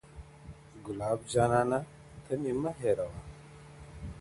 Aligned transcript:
گلاب 0.85 1.19
جانانه 1.31 1.79
ته 2.23 2.33
مي 2.41 2.51
مه 2.61 2.71
هېروه, 2.81 3.15